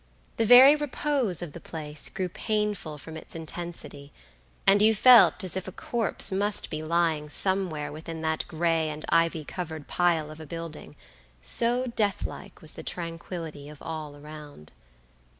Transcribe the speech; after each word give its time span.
The 0.37 0.47
very 0.47 0.75
repose 0.75 1.43
of 1.43 1.53
the 1.53 1.59
place 1.59 2.09
grew 2.09 2.27
painful 2.27 2.97
from 2.97 3.15
its 3.15 3.35
intensity, 3.35 4.11
and 4.65 4.81
you 4.81 4.95
felt 4.95 5.43
as 5.43 5.55
if 5.55 5.67
a 5.67 5.71
corpse 5.71 6.31
must 6.31 6.71
be 6.71 6.81
lying 6.81 7.29
somewhere 7.29 7.91
within 7.91 8.21
that 8.21 8.47
gray 8.47 8.89
and 8.89 9.05
ivy 9.09 9.43
covered 9.45 9.87
pile 9.87 10.31
of 10.31 10.39
buildingso 10.39 11.93
deathlike 11.95 12.63
was 12.63 12.73
the 12.73 12.81
tranquillity 12.81 13.69
of 13.69 13.79
all 13.79 14.15
around. 14.15 14.71